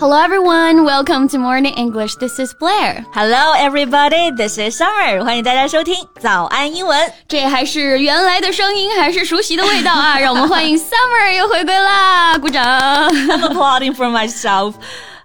[0.00, 2.16] Hello everyone, welcome to Morning English.
[2.16, 3.06] This is Blair.
[3.14, 5.24] Hello everybody, this is Summer.
[5.24, 7.10] 欢迎大家收听早安英文。
[7.26, 10.18] 这还是原来的声音，还是熟悉的味道啊！
[10.18, 12.36] 让我们欢迎 Summer 又回归啦！
[12.36, 12.64] 鼓掌。
[12.64, 14.74] I'm applauding for myself.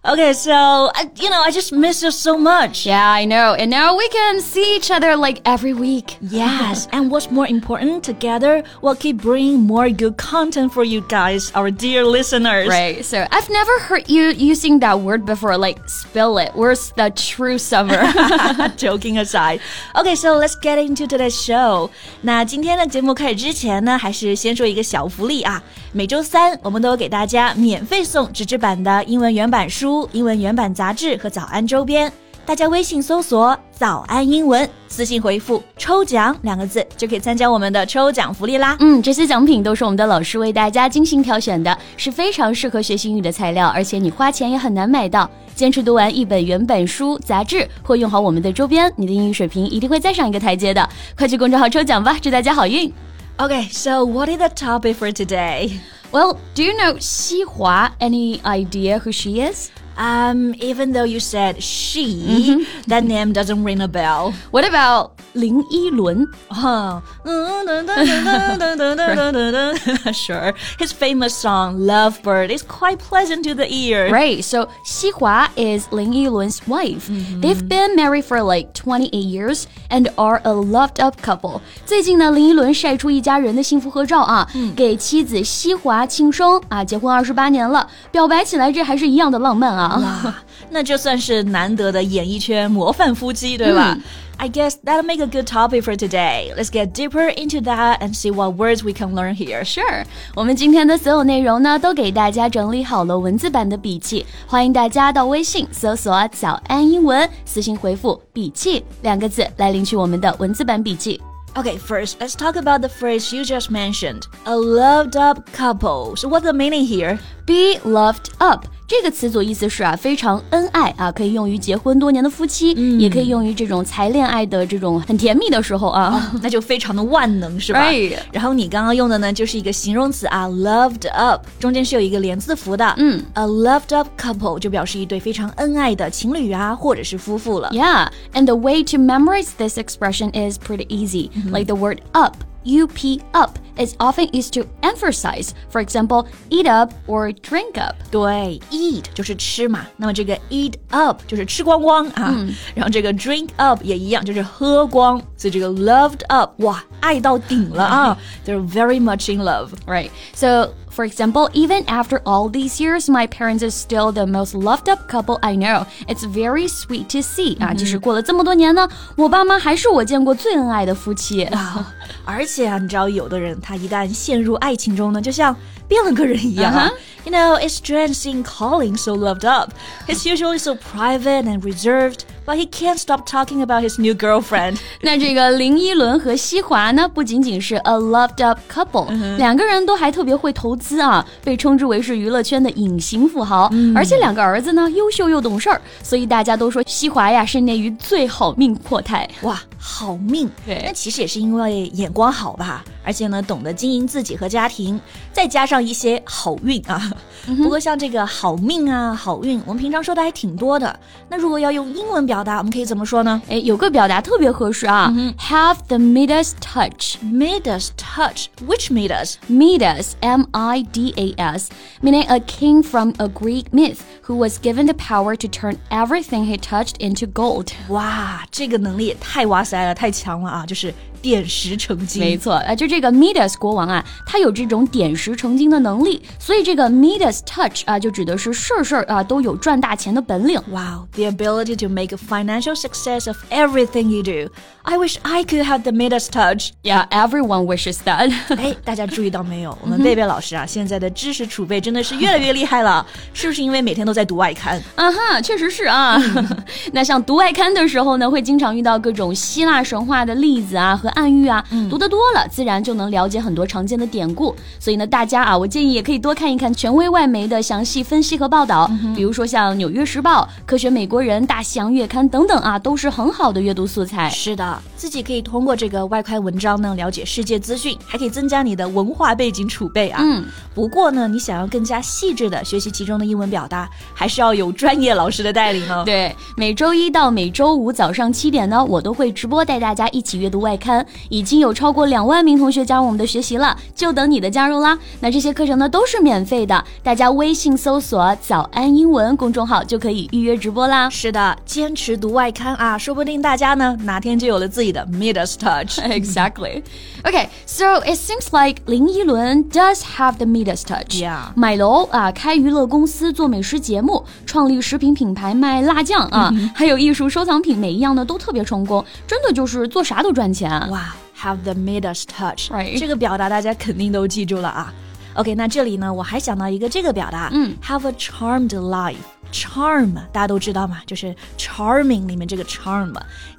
[0.03, 2.85] Okay, so I, you know, I just miss you so much.
[2.85, 3.53] Yeah, I know.
[3.53, 6.15] And now we can see each other like every week.
[6.21, 11.51] Yes, and what's more important, together we'll keep bringing more good content for you guys,
[11.53, 12.69] our dear listeners.
[12.69, 13.03] Right.
[13.03, 16.51] So I've never heard you using that word before, like spill it.
[16.55, 18.01] Where's the true summer?
[18.77, 19.59] Joking aside.
[19.95, 21.89] Okay, so let's get into today's show.
[22.21, 25.61] 那今天的节目开始之前呢，还是先说一个小福利啊。
[25.91, 29.92] 每周三我们都给大家免费送纸质版的英文原版书。
[30.12, 32.12] 英文原版杂志和早安周边，
[32.46, 38.76] 大家微信搜索“早安英文”，私信回复“抽奖”两个字，就可以参加我们的抽奖福利啦。
[38.80, 45.28] 嗯，这些奖品都是我们的老师为大家精心挑选的，是非常适合学习英语的材料，而且你花钱也很难买到。
[45.54, 50.88] 坚持读完一本原版书、杂志，或用好我们的周边，你的英语水平一定会再上一个台阶的。
[51.16, 52.92] 快去公众号抽奖吧，祝大家好运
[53.38, 55.70] ！Okay, so what is the topic for today?
[56.10, 57.90] Well, do you know Xi Hua?
[58.00, 59.70] Any idea who she is?
[59.96, 62.86] Um, even though you said she, mm -hmm.
[62.86, 64.34] that name doesn't ring a bell.
[64.50, 66.25] What about Lin Yilun?
[66.49, 67.01] Huh.
[70.11, 70.53] sure.
[70.79, 74.09] His famous song Lovebird is quite pleasant to the ear.
[74.11, 74.43] Right.
[74.43, 77.09] So Xihua is Lin Yilun's wife.
[77.09, 77.41] Mm -hmm.
[77.41, 81.61] They've been married for like 28 years and are a loved up couple.
[81.85, 90.43] 最近呢，林依轮晒出一家人的幸福合照啊，嗯、给妻子西华庆生啊，结婚二十八年了，表白起来这还是一样的浪漫啊。
[90.73, 93.93] 哇，那就算是难得的演艺圈模范夫妻，对吧？
[93.95, 94.01] 嗯
[94.41, 96.53] I guess that'll make a good topic for today.
[96.55, 99.65] Let's get deeper into that and see what words we can learn here.
[99.65, 111.19] Sure，我们今天的所有内容呢，都给大家整理好了文字版的笔记，欢迎大家到微信搜索“早安英文”，私信回复“笔记”两个字来领取我们的文字版笔记。
[111.55, 114.21] Okay, first, let's talk about the phrase you just mentioned.
[114.45, 116.15] A loved up couple.
[116.15, 117.19] So, what's the meaning here?
[117.45, 118.65] Be loved up.
[118.87, 127.87] 这个词组意思是啊，非常恩爱啊，可以用于结婚多年的夫妻，嗯、也可以用于这种才恋爱的这种很甜蜜的时候啊，哦、那就非常的万能，是吧？
[127.87, 128.17] Right.
[128.31, 132.95] 然后你刚刚用的呢，就是一个形容词啊，loved up，中间是有一个连字符的。
[132.97, 137.69] 嗯，a loved up couple 就表示一对非常恩爱的情侣啊，或者是夫妇了。
[137.69, 141.29] Yeah, and the way to memorize this expression is pretty easy.
[141.51, 142.37] Like the word up.
[142.65, 142.91] up
[143.33, 145.53] up is often used to emphasize.
[145.71, 147.95] For example, eat up or drink up.
[148.11, 155.21] 对，eat 就是吃嘛，那么这个 eat up 就是吃光光啊，嗯、然后这个 drink up 也一样，就是喝光。
[155.37, 158.17] 所以这个 loved up，哇，爱到顶了啊！
[158.45, 160.09] They're very much in love, right?
[160.33, 164.89] So for example, even after all these years, my parents are still the most loved
[164.89, 165.85] up couple I know.
[166.07, 171.47] It's very sweet to see 啊，即使过了这么多年呢，我爸妈还是我见过最恩爱的夫妻。
[172.25, 175.55] 而且啊，你知道，有的人 他一旦陷入爱情中呢，就像
[175.87, 176.89] 变了个人一样啊。
[177.25, 179.73] You know, it's strange seeing Colin so loved up.
[180.07, 184.76] He's usually so private and reserved But he can't stop talking about his new girlfriend.
[185.02, 193.68] 那这个林依轮和西华呢，不仅仅是 a loved up couple，、嗯、两个人都还特别会投资啊，被称之为是娱乐圈的隐形富豪。
[193.72, 199.28] 嗯、而且两个儿子呢，优秀又懂事儿，所以大家都说西华呀是内娱最好命阔太。
[199.42, 200.50] 哇，好命！
[200.64, 205.00] 对，那其实也是因为眼光好吧，而且呢懂得经营自己和家庭，
[205.32, 207.12] 再加上一些好运啊。
[207.58, 210.98] 不过像这个好命啊、好运，我们平常说的还挺多的。
[211.28, 213.41] 那如果要用英文表达，我们可以怎么说呢？
[213.49, 217.15] 哎，有个表达特别合适啊、嗯、，Have the Midas touch.
[217.23, 218.47] Midas touch.
[218.65, 219.35] Which Midas?
[219.49, 221.69] Midas, M-I-D-A-S,
[222.01, 226.45] meaning a king from a Greek myth who was given the power to turn everything
[226.45, 227.71] he touched into gold.
[227.89, 230.65] 哇，这个能力也太哇塞了，太强了啊！
[230.65, 230.93] 就是
[231.24, 232.20] 点石成金。
[232.20, 240.60] 没错，啊，就这个 Midas 国王啊，他有这种点石成金的能力，所以这个 Midas touch 啊，就指的是事儿事儿啊都有赚大钱的本领。
[240.70, 244.52] Wow, the ability to make a financial success of everything you do.
[244.82, 246.72] I wish I could have the Midas touch.
[246.82, 248.30] Yeah, everyone wishes that.
[248.58, 249.78] 哎，大家注意到没有？
[249.80, 254.78] 我们贝贝老师啊，现在的知识储备真的是越来越厉害了，是不是因为每天都在读外刊？
[254.94, 256.20] 啊哈，确实是啊。
[256.92, 261.13] 那像读外刊的时候呢，会经常遇到各种希腊神话的例子啊和。
[261.14, 261.64] 暗喻啊。
[261.88, 264.54] 读得多了，自然就能了解很多常见的典故。
[264.78, 274.28] 所以呢，大家啊，我建议也可以多看一看权威外媒的详细分析和报道，比如说像《纽约时报》、《科学美国人》、《大西洋月刊》等等啊，都是很好的阅读素材。
[274.30, 280.20] 是的，自己可以通过这个外刊文章呢，了解世界资讯，还可以增加你的文化背景储备啊。
[280.22, 280.44] 嗯，
[280.74, 286.02] 不过呢，你想要更加细致的学习其中的英文表达，还是要有专业老师的带领哦。
[286.04, 294.98] 对，每周一到每周五早上七点呢，我都会直播带大家一起阅读外刊，已经有超过两万名同学加入我们的学习了，就等你的加入啦。
[295.20, 301.08] 那这些课程呢都是免费的，大家微信搜索“早安英文”公众号就可以预约直播啦。
[301.10, 305.98] 是的，坚持读外刊啊，说不定大家呢哪天就有了自己的 Midas Touch。
[306.14, 306.82] Exactly.
[307.22, 311.22] Okay, so it seems like 林依轮 does have the Midas touch.
[311.22, 311.52] Yeah.
[311.56, 320.70] 买楼啊，开娱乐公司做美食节目，创立食品品牌卖辣酱啊，还有艺术收藏品，每一样呢都特别成功，真的就是做啥都赚钱。
[320.90, 324.92] 哇、h a v e the Midas touch，、Right 这个表达大家肯定都记住了啊。
[325.34, 329.16] OK，那这里呢，我还想到一个这个表达，嗯，have a charmed life。
[329.53, 333.11] Charm 大家都知道嘛，就是 charming 里面这个 charm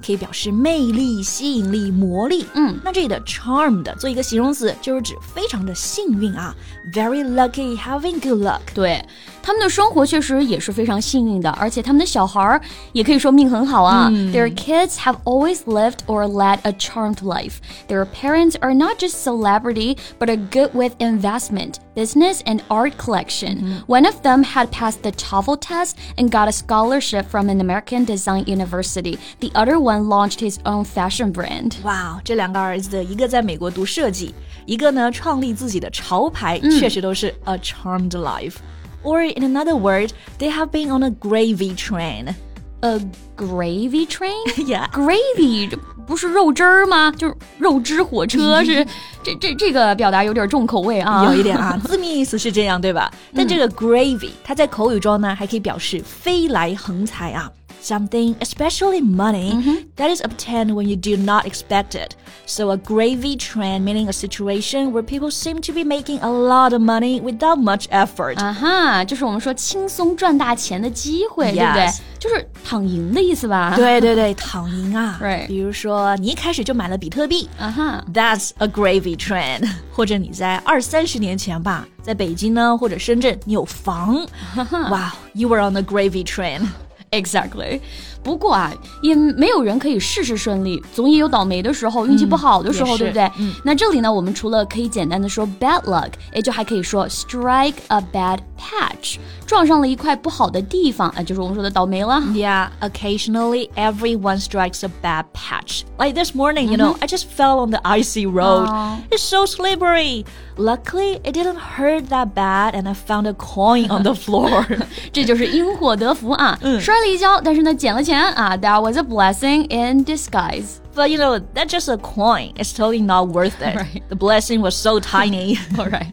[0.05, 2.45] 可以表示魅力、吸引力、魔力。
[2.53, 6.55] 嗯，那这里的 charmed 做一个形容词，就是指非常的幸运啊，
[6.93, 8.61] very lucky, having good luck。
[8.73, 9.03] 对，
[9.43, 12.61] 他们的生活确实也是非常幸运的，而且他们的小孩儿
[12.93, 14.09] 也可以说命很好啊。
[14.09, 17.55] Their kids have always lived or led a charmed life.
[17.89, 23.83] Their parents are not just celebrity, but are good with investment, business, and art collection.
[23.87, 28.05] One of them had passed the TOEFL test and got a scholarship from an American
[28.05, 29.17] design university.
[29.39, 31.75] The other one launched his own fashion brand.
[31.83, 34.33] 哇，这两个儿子，一个在美国读设计，
[34.65, 42.35] 一个呢创立自己的潮牌，确实都是 a charmed life。Or in another word, they have been on a gravy train.
[42.83, 42.99] A
[43.35, 44.43] gravy train?
[44.57, 44.87] Yeah.
[44.91, 47.12] gravy 这 不是肉汁儿吗？
[47.16, 48.86] 就是肉汁火车是
[49.22, 53.10] 这这这个表达有点重口味啊，有一点啊，字面意思是这样，对吧？
[53.34, 57.50] 但这个 gravy，它在口语中呢，还可以表示飞来横财啊。
[57.85, 62.15] Something, especially money, that is obtained when you do not expect it.
[62.45, 66.73] So a gravy train meaning a situation where people seem to be making a lot
[66.73, 68.37] of money without much effort.
[68.39, 71.97] 啊哈，就是我们说轻松赚大钱的机会对不对 Yes？
[72.19, 73.73] 就是躺赢的意思吧？
[73.75, 77.49] 对对对，躺赢啊 Right 比如说你一开始就买了比特币。
[77.57, 84.23] 啊哈， That's a gravy train，或者你在二三十年前吧，在北京呢或者深圳，你有房，
[84.55, 86.67] 哇、wow,，You were on a gravy train。
[87.12, 87.82] Exactly，
[88.25, 93.31] 不过啊，也没有人可以事事顺利，总也有倒霉的时候，运气不好的时候，也是对不对？
[93.63, 102.21] 那这里呢，我们除了可以简单的说 bad luck，也就还可以说 strike a bad patch，撞上了一块不好的地方啊，就是我们说的倒霉了。
[102.33, 105.83] Yeah, occasionally everyone strikes a bad patch.
[105.97, 108.67] Like this morning, you know, I just fell on the icy road.
[108.67, 108.97] Aw.
[109.09, 110.25] It's so slippery.
[110.57, 114.65] Luckily, it didn't hurt that bad, and I found a coin on the floor.
[115.11, 120.80] 这就是因祸得福啊，摔了一跤，但是呢捡了钱 啊，That uh, was a blessing in disguise。
[120.96, 122.54] but you know, that's just a coin.
[122.56, 123.76] It's totally not worth it.
[123.76, 124.02] Right.
[124.08, 125.58] The blessing was so tiny.
[125.78, 126.12] Alright，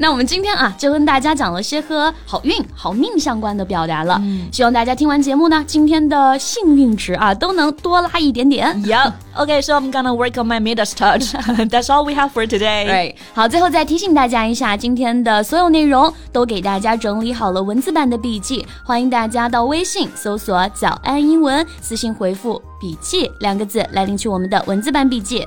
[0.00, 4.22] 那我们今天啊就跟大家讲了些和好运、好命相关的表达了，
[4.52, 8.80] 希望大家听完节目呢，今天的幸运值啊都能多拉一点点。
[8.84, 9.12] yep.
[9.36, 11.32] Okay, so I'm gonna work on my Midas touch.
[11.68, 12.86] That's all we have for today.
[12.88, 25.46] Right，好，最后再提醒大家一下，今天的所有内容都给大家整理好了文字版的笔记，欢迎大家到微信搜索“早安英文”，私信回复“笔记”两个字来领取我们的文字版笔记。